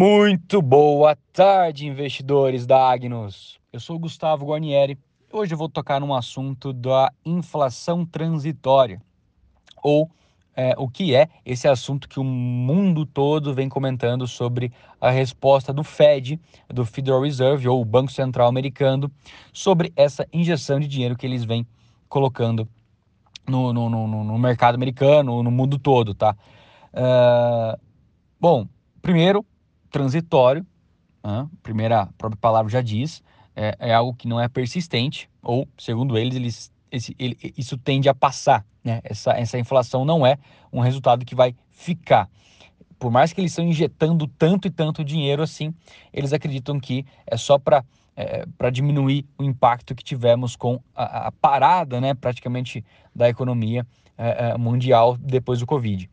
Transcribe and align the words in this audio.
Muito 0.00 0.62
boa 0.62 1.18
tarde, 1.32 1.84
investidores 1.84 2.64
da 2.64 2.88
Agnos. 2.88 3.58
Eu 3.72 3.80
sou 3.80 3.98
Gustavo 3.98 4.46
Guarnieri. 4.46 4.96
Hoje 5.32 5.54
eu 5.54 5.58
vou 5.58 5.68
tocar 5.68 6.00
num 6.00 6.14
assunto 6.14 6.72
da 6.72 7.12
inflação 7.24 8.06
transitória, 8.06 9.02
ou 9.82 10.08
é, 10.54 10.72
o 10.78 10.88
que 10.88 11.16
é 11.16 11.26
esse 11.44 11.66
assunto 11.66 12.08
que 12.08 12.20
o 12.20 12.22
mundo 12.22 13.04
todo 13.04 13.52
vem 13.52 13.68
comentando 13.68 14.24
sobre 14.28 14.72
a 15.00 15.10
resposta 15.10 15.72
do 15.72 15.82
Fed, 15.82 16.40
do 16.68 16.84
Federal 16.84 17.20
Reserve, 17.20 17.66
ou 17.66 17.84
Banco 17.84 18.12
Central 18.12 18.46
Americano, 18.46 19.10
sobre 19.52 19.92
essa 19.96 20.24
injeção 20.32 20.78
de 20.78 20.86
dinheiro 20.86 21.16
que 21.16 21.26
eles 21.26 21.42
vêm 21.42 21.66
colocando 22.08 22.68
no, 23.48 23.72
no, 23.72 23.90
no, 23.90 24.06
no 24.06 24.38
mercado 24.38 24.76
americano, 24.76 25.42
no 25.42 25.50
mundo 25.50 25.76
todo, 25.76 26.14
tá? 26.14 26.36
Uh, 26.94 27.76
bom, 28.40 28.64
primeiro, 29.02 29.44
transitório, 29.90 30.66
né? 31.24 31.48
primeira 31.62 32.02
a 32.02 32.06
própria 32.06 32.38
palavra 32.40 32.70
já 32.70 32.80
diz, 32.80 33.22
é, 33.54 33.74
é, 33.78 33.94
algo 33.94 34.14
que 34.14 34.28
não 34.28 34.40
é 34.40 34.48
persistente, 34.48 35.28
ou, 35.42 35.68
segundo 35.76 36.16
eles, 36.16 36.36
eles 36.36 36.72
esse, 36.90 37.14
ele, 37.18 37.36
isso 37.56 37.76
tende 37.76 38.08
a 38.08 38.14
passar. 38.14 38.64
Né? 38.82 39.00
Essa, 39.04 39.32
essa 39.32 39.58
inflação 39.58 40.04
não 40.04 40.26
é 40.26 40.38
um 40.72 40.80
resultado 40.80 41.24
que 41.24 41.34
vai 41.34 41.54
ficar. 41.70 42.28
Por 42.98 43.10
mais 43.10 43.32
que 43.32 43.40
eles 43.40 43.52
estão 43.52 43.64
injetando 43.64 44.26
tanto 44.26 44.66
e 44.66 44.70
tanto 44.70 45.04
dinheiro 45.04 45.42
assim, 45.42 45.74
eles 46.12 46.32
acreditam 46.32 46.80
que 46.80 47.04
é 47.26 47.36
só 47.36 47.58
para 47.58 47.84
é, 48.18 48.44
para 48.58 48.68
diminuir 48.68 49.24
o 49.38 49.44
impacto 49.44 49.94
que 49.94 50.02
tivemos 50.02 50.56
com 50.56 50.80
a, 50.92 51.28
a 51.28 51.32
parada, 51.32 52.00
né, 52.00 52.14
praticamente, 52.14 52.84
da 53.14 53.28
economia 53.28 53.86
é, 54.16 54.50
é 54.50 54.58
mundial 54.58 55.16
depois 55.16 55.60
do 55.60 55.66
Covid. 55.66 56.10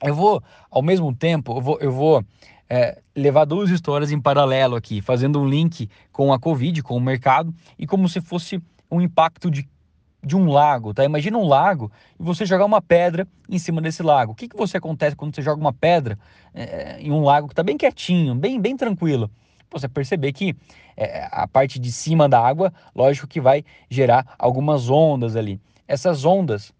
Eu 0.00 0.14
vou, 0.14 0.40
ao 0.70 0.82
mesmo 0.82 1.12
tempo, 1.12 1.56
eu 1.56 1.60
vou, 1.60 1.78
eu 1.80 1.90
vou 1.90 2.24
é, 2.68 3.00
levar 3.14 3.44
duas 3.44 3.70
histórias 3.70 4.10
em 4.10 4.20
paralelo 4.20 4.76
aqui, 4.76 5.00
fazendo 5.00 5.40
um 5.40 5.48
link 5.48 5.88
com 6.12 6.32
a 6.32 6.38
Covid, 6.38 6.82
com 6.82 6.96
o 6.96 7.00
mercado, 7.00 7.54
e 7.78 7.86
como 7.86 8.08
se 8.08 8.20
fosse 8.20 8.60
um 8.90 9.00
impacto 9.00 9.50
de, 9.50 9.68
de 10.22 10.36
um 10.36 10.48
lago, 10.48 10.92
tá? 10.92 11.04
Imagina 11.04 11.38
um 11.38 11.46
lago 11.46 11.90
e 12.18 12.22
você 12.22 12.44
jogar 12.44 12.64
uma 12.64 12.82
pedra 12.82 13.26
em 13.48 13.58
cima 13.58 13.80
desse 13.80 14.02
lago. 14.02 14.32
O 14.32 14.34
que, 14.34 14.48
que 14.48 14.56
você 14.56 14.76
acontece 14.76 15.16
quando 15.16 15.34
você 15.34 15.42
joga 15.42 15.60
uma 15.60 15.72
pedra 15.72 16.18
é, 16.54 17.00
em 17.00 17.12
um 17.12 17.22
lago 17.22 17.48
que 17.48 17.52
está 17.52 17.62
bem 17.62 17.76
quietinho, 17.76 18.34
bem, 18.34 18.60
bem 18.60 18.76
tranquilo? 18.76 19.30
Você 19.70 19.88
perceber 19.88 20.32
que 20.32 20.54
é, 20.96 21.28
a 21.30 21.46
parte 21.46 21.78
de 21.78 21.92
cima 21.92 22.28
da 22.28 22.40
água, 22.40 22.72
lógico 22.94 23.26
que 23.26 23.40
vai 23.40 23.64
gerar 23.90 24.34
algumas 24.38 24.88
ondas 24.88 25.36
ali. 25.36 25.60
Essas 25.86 26.24
ondas 26.24 26.72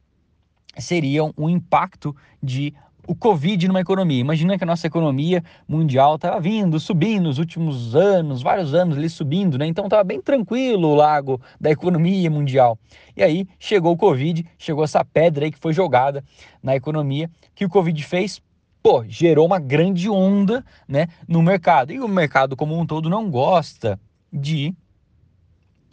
seriam 0.79 1.33
um 1.37 1.49
impacto 1.49 2.15
de 2.43 2.75
o 3.07 3.15
Covid 3.15 3.69
numa 3.69 3.81
economia. 3.81 4.21
Imagina 4.21 4.59
que 4.59 4.65
a 4.65 4.67
nossa 4.67 4.87
economia 4.87 5.43
mundial 5.69 6.17
estava 6.17 6.41
vindo, 6.41 6.79
subindo 6.81 7.25
nos 7.25 7.39
últimos 7.39 7.95
anos, 7.95 8.43
vários 8.43 8.75
anos 8.75 8.99
ali 8.99 9.09
subindo, 9.09 9.57
né? 9.57 9.67
Então 9.67 9.85
estava 9.85 10.03
bem 10.05 10.21
tranquilo 10.21 10.89
o 10.89 10.95
lago 10.95 11.41
da 11.61 11.71
economia 11.71 12.31
mundial. 12.31 12.79
E 13.17 13.23
aí 13.23 13.47
chegou 13.59 13.93
o 13.93 13.97
Covid, 13.97 14.45
chegou 14.59 14.85
essa 14.85 15.05
pedra 15.05 15.45
aí 15.45 15.53
que 15.53 15.59
foi 15.59 15.73
jogada 15.73 16.25
na 16.63 16.75
economia, 16.75 17.31
que 17.55 17.65
o 17.65 17.69
Covid 17.69 18.03
fez, 18.03 18.41
pô, 18.83 19.05
gerou 19.09 19.47
uma 19.47 19.59
grande 19.59 20.09
onda, 20.11 20.65
né, 20.89 21.09
no 21.29 21.43
mercado. 21.43 21.93
E 21.93 22.01
o 22.01 22.09
mercado 22.09 22.57
como 22.57 22.79
um 22.79 22.87
todo 22.87 23.09
não 23.09 23.31
gosta 23.31 23.99
de 24.33 24.75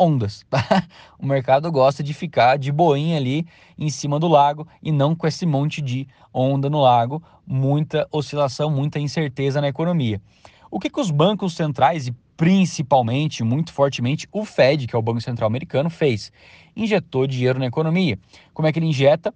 ondas, 0.03 0.45
tá? 0.49 0.59
O 1.17 1.25
mercado 1.25 1.71
gosta 1.71 2.03
de 2.03 2.13
ficar 2.13 2.57
de 2.57 2.71
boinha 2.71 3.15
ali 3.15 3.47
em 3.77 3.89
cima 3.89 4.19
do 4.19 4.27
lago 4.27 4.67
e 4.81 4.91
não 4.91 5.15
com 5.15 5.25
esse 5.25 5.45
monte 5.45 5.81
de 5.81 6.07
onda 6.33 6.69
no 6.69 6.81
lago, 6.81 7.23
muita 7.47 8.07
oscilação, 8.11 8.69
muita 8.69 8.99
incerteza 8.99 9.61
na 9.61 9.69
economia. 9.69 10.21
O 10.69 10.79
que, 10.79 10.89
que 10.89 10.99
os 10.99 11.09
bancos 11.09 11.53
centrais 11.53 12.07
e 12.07 12.15
principalmente, 12.35 13.43
muito 13.43 13.71
fortemente, 13.71 14.27
o 14.31 14.43
Fed, 14.43 14.87
que 14.87 14.95
é 14.95 14.99
o 14.99 15.01
Banco 15.01 15.21
Central 15.21 15.47
Americano, 15.47 15.89
fez? 15.89 16.31
Injetou 16.75 17.25
dinheiro 17.25 17.59
na 17.59 17.67
economia. 17.67 18.19
Como 18.53 18.67
é 18.67 18.73
que 18.73 18.79
ele 18.79 18.87
injeta? 18.87 19.33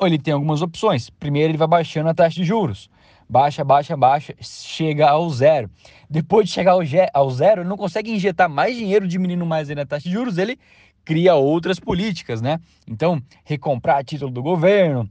Ele 0.00 0.18
tem 0.18 0.34
algumas 0.34 0.62
opções. 0.62 1.10
Primeiro, 1.10 1.50
ele 1.50 1.58
vai 1.58 1.68
baixando 1.68 2.08
a 2.08 2.14
taxa 2.14 2.36
de 2.36 2.44
juros 2.44 2.90
baixa, 3.28 3.62
baixa, 3.62 3.96
baixa, 3.96 4.34
chega 4.40 5.08
ao 5.08 5.28
zero. 5.30 5.70
Depois 6.08 6.48
de 6.48 6.54
chegar 6.54 6.72
ao, 6.72 6.80
ao 7.12 7.30
zero, 7.30 7.62
ele 7.62 7.68
não 7.68 7.76
consegue 7.76 8.10
injetar 8.10 8.48
mais 8.48 8.76
dinheiro, 8.76 9.06
diminuindo 9.06 9.44
mais 9.44 9.68
ainda 9.68 9.82
a 9.82 9.86
taxa 9.86 10.08
de 10.08 10.12
juros, 10.12 10.38
ele 10.38 10.58
cria 11.04 11.34
outras 11.34 11.78
políticas, 11.78 12.40
né? 12.40 12.60
Então, 12.86 13.22
recomprar 13.44 14.04
título 14.04 14.30
do 14.30 14.42
governo, 14.42 15.08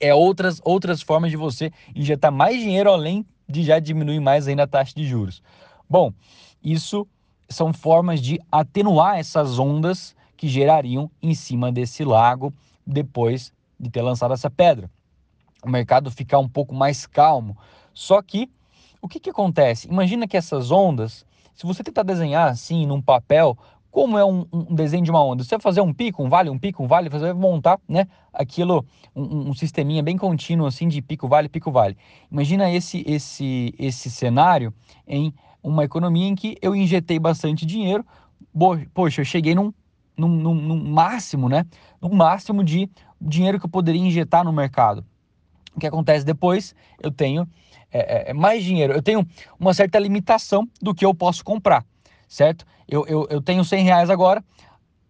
é 0.00 0.14
outras, 0.14 0.60
outras 0.64 1.02
formas 1.02 1.30
de 1.30 1.36
você 1.36 1.70
injetar 1.94 2.32
mais 2.32 2.58
dinheiro 2.58 2.90
além 2.90 3.26
de 3.48 3.62
já 3.62 3.78
diminuir 3.78 4.20
mais 4.20 4.48
ainda 4.48 4.62
a 4.62 4.66
taxa 4.66 4.94
de 4.94 5.06
juros. 5.06 5.42
Bom, 5.88 6.12
isso 6.62 7.06
são 7.48 7.72
formas 7.72 8.20
de 8.20 8.40
atenuar 8.50 9.18
essas 9.18 9.58
ondas 9.58 10.16
que 10.36 10.48
gerariam 10.48 11.10
em 11.22 11.34
cima 11.34 11.70
desse 11.70 12.04
lago 12.04 12.52
depois 12.86 13.52
de 13.78 13.90
ter 13.90 14.02
lançado 14.02 14.32
essa 14.32 14.50
pedra 14.50 14.90
o 15.64 15.70
mercado 15.70 16.10
ficar 16.10 16.38
um 16.38 16.48
pouco 16.48 16.74
mais 16.74 17.06
calmo. 17.06 17.56
Só 17.92 18.20
que 18.20 18.50
o 19.04 19.08
que, 19.08 19.20
que 19.20 19.28
acontece? 19.28 19.86
Imagina 19.86 20.26
que 20.26 20.34
essas 20.34 20.70
ondas, 20.70 21.26
se 21.54 21.66
você 21.66 21.84
tentar 21.84 22.04
desenhar 22.04 22.48
assim 22.48 22.86
num 22.86 23.02
papel, 23.02 23.54
como 23.90 24.16
é 24.16 24.24
um, 24.24 24.46
um, 24.50 24.74
desenho 24.74 25.04
de 25.04 25.10
uma 25.10 25.22
onda? 25.22 25.44
Você 25.44 25.50
vai 25.50 25.60
fazer 25.60 25.82
um 25.82 25.92
pico, 25.92 26.24
um 26.24 26.28
vale, 26.30 26.48
um 26.48 26.58
pico, 26.58 26.82
um 26.82 26.86
vale, 26.86 27.10
você 27.10 27.26
vai 27.26 27.34
montar, 27.34 27.78
né, 27.86 28.08
aquilo, 28.32 28.82
um, 29.14 29.50
um 29.50 29.54
sisteminha 29.54 30.02
bem 30.02 30.16
contínuo 30.16 30.66
assim 30.66 30.88
de 30.88 31.02
pico, 31.02 31.28
vale, 31.28 31.50
pico, 31.50 31.70
vale. 31.70 31.98
Imagina 32.32 32.72
esse, 32.72 33.04
esse, 33.06 33.74
esse 33.78 34.10
cenário 34.10 34.72
em 35.06 35.34
uma 35.62 35.84
economia 35.84 36.26
em 36.26 36.34
que 36.34 36.56
eu 36.62 36.74
injetei 36.74 37.18
bastante 37.18 37.66
dinheiro, 37.66 38.06
poxa, 38.94 39.20
eu 39.20 39.24
cheguei 39.26 39.54
num, 39.54 39.70
num, 40.16 40.28
num, 40.28 40.54
num 40.54 40.82
máximo, 40.82 41.46
né, 41.46 41.66
no 42.00 42.08
máximo 42.08 42.64
de 42.64 42.88
dinheiro 43.20 43.60
que 43.60 43.66
eu 43.66 43.70
poderia 43.70 44.00
injetar 44.00 44.42
no 44.44 44.52
mercado. 44.52 45.04
O 45.74 45.80
que 45.80 45.86
acontece 45.86 46.24
depois? 46.24 46.74
Eu 47.02 47.10
tenho 47.10 47.48
é, 47.92 47.98
é, 47.98 48.30
é, 48.30 48.32
mais 48.32 48.64
dinheiro, 48.64 48.92
eu 48.92 49.02
tenho 49.02 49.26
uma 49.58 49.72
certa 49.72 49.98
limitação 49.98 50.68
do 50.82 50.94
que 50.94 51.04
eu 51.04 51.14
posso 51.14 51.44
comprar, 51.44 51.84
certo? 52.28 52.66
Eu, 52.88 53.06
eu, 53.06 53.26
eu 53.30 53.40
tenho 53.40 53.64
100 53.64 53.84
reais 53.84 54.10
agora, 54.10 54.44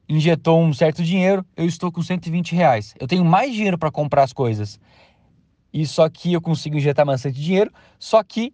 injetou 0.08 0.60
um 0.60 0.72
certo 0.72 1.02
dinheiro, 1.02 1.44
eu 1.56 1.64
estou 1.64 1.90
com 1.90 2.02
120 2.02 2.54
reais. 2.54 2.94
Eu 3.00 3.06
tenho 3.06 3.24
mais 3.24 3.54
dinheiro 3.54 3.78
para 3.78 3.90
comprar 3.90 4.22
as 4.22 4.32
coisas. 4.32 4.78
E 5.72 5.86
só 5.86 6.08
que 6.08 6.32
eu 6.32 6.40
consigo 6.40 6.76
injetar 6.76 7.04
bastante 7.06 7.40
dinheiro, 7.40 7.72
só 7.98 8.22
que 8.22 8.52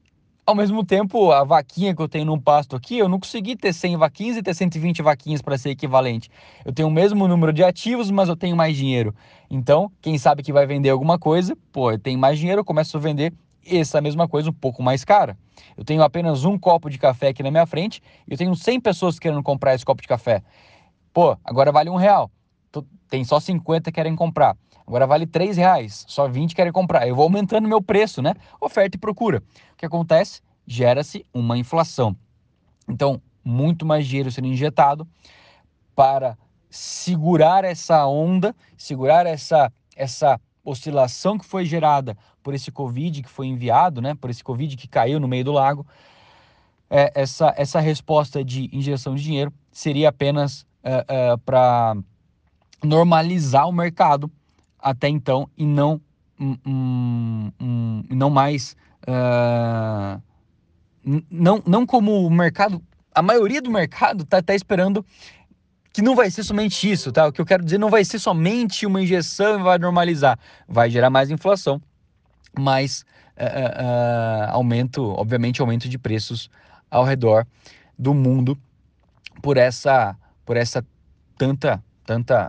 ao 0.51 0.55
mesmo 0.57 0.85
tempo, 0.85 1.31
a 1.31 1.45
vaquinha 1.45 1.95
que 1.95 2.03
eu 2.03 2.09
tenho 2.09 2.25
num 2.25 2.39
pasto 2.39 2.75
aqui, 2.75 2.99
eu 2.99 3.09
não 3.09 3.21
consegui 3.21 3.55
ter 3.55 3.73
100 3.73 3.97
vaquinhas 3.97 4.37
e 4.37 4.43
ter 4.43 4.53
120 4.53 5.01
vaquinhas 5.01 5.41
para 5.41 5.57
ser 5.57 5.71
equivalente. 5.71 6.29
Eu 6.65 6.73
tenho 6.73 6.89
o 6.89 6.91
mesmo 6.91 7.29
número 7.29 7.53
de 7.53 7.63
ativos, 7.63 8.11
mas 8.11 8.29
eu 8.29 8.37
tenho 8.37 8.57
mais 8.57 8.77
dinheiro. 8.77 9.15
Então, 9.49 9.93
quem 10.03 10.19
sabe 10.19 10.43
que 10.43 10.53
vai 10.53 10.67
vender 10.67 10.91
alguma 10.91 11.21
coisa, 11.21 11.57
pô, 11.71 11.93
eu 11.93 11.99
tenho 12.01 12.19
mais 12.19 12.37
dinheiro, 12.37 12.63
eu 12.63 12.65
começo 12.65 12.97
a 12.97 13.01
vender 13.01 13.33
essa 13.65 14.01
mesma 14.01 14.27
coisa 14.27 14.51
um 14.51 14.53
pouco 14.53 14.83
mais 14.83 15.05
cara. 15.05 15.39
Eu 15.77 15.85
tenho 15.85 16.03
apenas 16.03 16.45
um 16.45 16.59
copo 16.59 16.91
de 16.91 16.99
café 16.99 17.29
aqui 17.29 17.45
na 17.45 17.51
minha 17.53 17.65
frente 17.65 18.03
e 18.27 18.33
eu 18.33 18.37
tenho 18.37 18.53
100 18.57 18.81
pessoas 18.81 19.21
querendo 19.21 19.45
comprar 19.45 19.77
esse 19.77 19.85
copo 19.85 20.03
de 20.03 20.09
café. 20.09 20.43
Pô, 21.13 21.37
agora 21.45 21.71
vale 21.71 21.91
um 21.91 21.97
real. 21.97 22.29
Tem 23.09 23.25
só 23.25 23.41
50 23.41 23.91
que 23.91 23.95
querem 23.95 24.15
comprar. 24.15 24.57
Agora 24.87 25.07
vale 25.07 25.27
3 25.27 25.57
reais, 25.57 26.05
só 26.09 26.29
20 26.29 26.55
querem 26.55 26.73
comprar. 26.73 27.07
Eu 27.07 27.15
vou 27.15 27.25
aumentando 27.25 27.69
meu 27.69 27.81
preço, 27.81 28.21
né? 28.21 28.35
Oferta 28.61 28.97
e 28.97 29.01
procura. 29.01 29.43
O 29.73 29.77
que 29.77 29.87
acontece? 29.87 30.41
Gera-se 30.67 31.25
uma 31.33 31.57
inflação. 31.57 32.17
Então, 32.89 33.21
muito 33.45 33.87
mais 33.87 34.07
dinheiro 34.07 34.31
sendo 34.31 34.49
injetado 34.49 35.07
para 35.95 36.37
segurar 36.69 37.65
essa 37.65 38.07
onda, 38.07 38.55
segurar 38.77 39.27
essa, 39.27 39.73
essa 39.97 40.41
oscilação 40.65 41.39
que 41.39 41.45
foi 41.45 41.65
gerada 41.65 42.17
por 42.43 42.55
esse 42.55 42.71
Covid 42.71 43.23
que 43.23 43.29
foi 43.29 43.47
enviado, 43.47 44.01
né? 44.01 44.15
Por 44.15 44.31
esse 44.31 44.43
Covid 44.43 44.77
que 44.77 44.89
caiu 44.89 45.21
no 45.21 45.29
meio 45.29 45.45
do 45.45 45.53
lago. 45.53 45.87
É, 46.89 47.13
essa, 47.15 47.55
essa 47.57 47.81
resposta 47.81 48.45
de 48.45 48.69
injeção 48.73 49.15
de 49.15 49.23
dinheiro 49.23 49.53
seria 49.71 50.09
apenas 50.09 50.67
é, 50.83 51.05
é, 51.07 51.37
para 51.37 51.97
normalizar 52.83 53.69
o 53.69 53.73
mercado 53.73 54.31
até 54.79 55.09
então 55.09 55.49
e 55.57 55.65
não, 55.65 56.01
um, 56.39 56.57
um, 56.67 57.53
um, 57.61 58.05
não 58.11 58.31
mais. 58.31 58.77
Uh, 59.03 60.21
não, 61.31 61.63
não 61.67 61.87
como 61.87 62.27
o 62.27 62.31
mercado. 62.31 62.83
A 63.15 63.23
maioria 63.23 63.61
do 63.61 63.71
mercado 63.71 64.23
está 64.23 64.41
tá 64.41 64.55
esperando 64.55 65.05
que 65.93 66.01
não 66.01 66.15
vai 66.15 66.31
ser 66.31 66.45
somente 66.45 66.91
isso, 66.91 67.11
tá? 67.11 67.27
O 67.27 67.33
que 67.33 67.41
eu 67.41 67.47
quero 67.47 67.65
dizer 67.65 67.79
não 67.79 67.91
vai 67.91 68.05
ser 68.05 68.19
somente 68.19 68.87
uma 68.87 69.03
injeção 69.03 69.59
e 69.59 69.63
vai 69.63 69.79
normalizar. 69.79 70.39
Vai 70.69 70.89
gerar 70.89 71.11
mais 71.11 71.31
inflação, 71.31 71.83
mais 72.59 73.05
uh, 73.37 73.45
uh, 73.45 74.51
aumento, 74.51 75.03
obviamente, 75.03 75.61
aumento 75.61 75.89
de 75.89 75.99
preços 75.99 76.49
ao 76.91 77.05
redor 77.05 77.47
do 77.99 78.15
mundo 78.15 78.57
por 79.43 79.57
essa, 79.57 80.17
por 80.45 80.57
essa 80.57 80.85
tanta, 81.37 81.83
tanta 82.05 82.49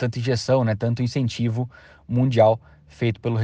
tanta 0.00 0.18
injeção, 0.18 0.64
né, 0.64 0.74
tanto 0.74 1.02
incentivo 1.02 1.70
mundial 2.08 2.60
feito 2.86 3.20
pelo, 3.20 3.38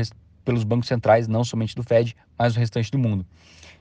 pelos 0.44 0.64
bancos 0.64 0.88
centrais, 0.88 1.28
não 1.28 1.44
somente 1.44 1.74
do 1.74 1.82
Fed, 1.82 2.16
mas 2.38 2.54
do 2.54 2.60
restante 2.60 2.90
do 2.90 2.98
mundo. 2.98 3.26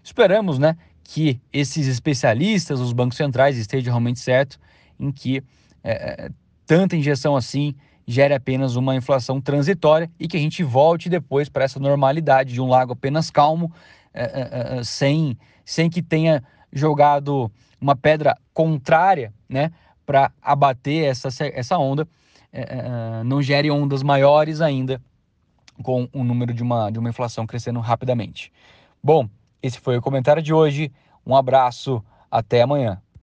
Esperamos, 0.03 0.59
né, 0.59 0.77
que 1.03 1.39
esses 1.53 1.87
especialistas, 1.87 2.79
os 2.79 2.91
bancos 2.91 3.17
centrais, 3.17 3.57
estejam 3.57 3.91
realmente 3.91 4.19
certo 4.19 4.59
em 4.99 5.11
que 5.11 5.43
é, 5.83 6.29
tanta 6.65 6.95
injeção 6.95 7.35
assim 7.35 7.75
gere 8.07 8.33
apenas 8.33 8.75
uma 8.75 8.95
inflação 8.95 9.41
transitória 9.41 10.09
e 10.19 10.27
que 10.27 10.37
a 10.37 10.39
gente 10.39 10.63
volte 10.63 11.09
depois 11.09 11.49
para 11.49 11.63
essa 11.63 11.79
normalidade 11.79 12.53
de 12.53 12.61
um 12.61 12.67
lago 12.67 12.93
apenas 12.93 13.31
calmo, 13.31 13.71
é, 14.13 14.23
é, 14.23 14.77
é, 14.79 14.83
sem, 14.83 15.37
sem 15.63 15.89
que 15.89 16.01
tenha 16.01 16.43
jogado 16.71 17.51
uma 17.79 17.95
pedra 17.95 18.37
contrária 18.53 19.33
né, 19.49 19.71
para 20.05 20.31
abater 20.41 21.05
essa, 21.05 21.29
essa 21.53 21.77
onda, 21.77 22.03
é, 22.03 22.07
é, 22.61 23.23
não 23.23 23.41
gere 23.41 23.69
ondas 23.69 24.03
maiores 24.03 24.61
ainda 24.61 25.01
com 25.83 26.07
o 26.13 26.23
número 26.23 26.53
de 26.53 26.63
uma, 26.63 26.89
de 26.89 26.99
uma 26.99 27.09
inflação 27.09 27.45
crescendo 27.45 27.79
rapidamente. 27.79 28.51
Bom, 29.03 29.29
esse 29.61 29.79
foi 29.79 29.97
o 29.97 30.01
comentário 30.01 30.41
de 30.41 30.53
hoje. 30.53 30.91
Um 31.25 31.35
abraço, 31.35 32.03
até 32.29 32.61
amanhã. 32.61 33.01